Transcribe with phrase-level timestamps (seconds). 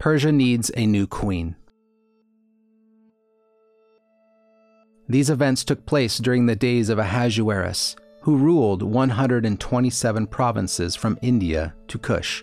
[0.00, 1.56] Persia needs a new queen.
[5.06, 11.74] These events took place during the days of Ahasuerus, who ruled 127 provinces from India
[11.88, 12.42] to Cush.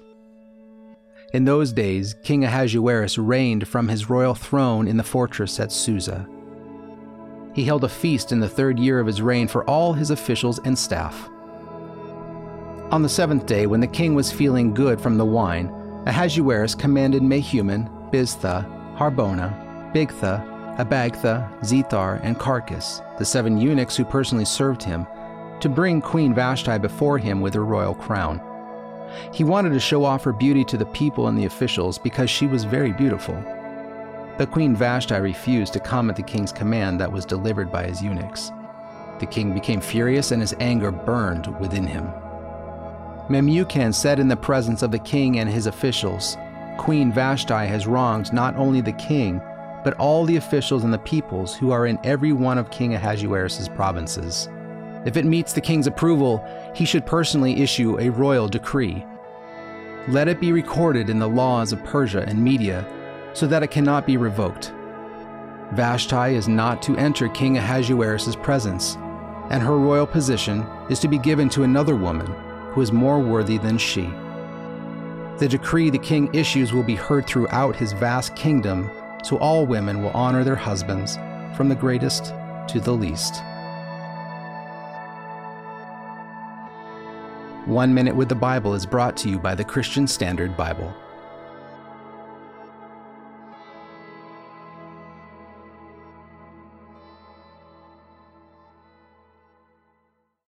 [1.33, 6.30] In those days, King Ahasuerus reigned from his royal throne in the fortress at Susa.
[7.55, 10.60] He held a feast in the third year of his reign for all his officials
[10.60, 11.28] and staff.
[12.92, 15.74] On the seventh day, when the king was feeling good from the wine,
[16.05, 18.66] Ahasuerus commanded Mehuman, Biztha,
[18.97, 19.54] Harbona,
[19.93, 20.46] Bigtha,
[20.78, 25.07] Abagtha, Zethar, and Carkas, the seven eunuchs who personally served him,
[25.60, 28.39] to bring Queen Vashti before him with her royal crown.
[29.33, 32.45] He wanted to show off her beauty to the people and the officials because she
[32.45, 33.36] was very beautiful.
[34.38, 38.02] But Queen Vashti refused to come at the king's command that was delivered by his
[38.02, 38.52] eunuchs.
[39.20, 42.08] The king became furious and his anger burned within him.
[43.30, 46.38] Memucan said in the presence of the king and his officials,
[46.77, 49.41] Queen Vashti has wronged not only the king,
[49.83, 53.67] but all the officials and the peoples who are in every one of King Ahasuerus'
[53.69, 54.47] provinces.
[55.06, 59.06] If it meets the king's approval, he should personally issue a royal decree.
[60.08, 62.86] Let it be recorded in the laws of Persia and Media
[63.34, 64.73] so that it cannot be revoked.
[65.73, 68.95] Vashti is not to enter King Ahasuerus' presence,
[69.50, 72.34] and her royal position is to be given to another woman
[72.72, 74.10] who is more worthy than she.
[75.40, 78.90] The decree the king issues will be heard throughout his vast kingdom,
[79.24, 81.18] so all women will honor their husbands,
[81.56, 82.34] from the greatest
[82.70, 83.42] to the least.
[87.66, 90.94] One Minute with the Bible is brought to you by the Christian Standard Bible.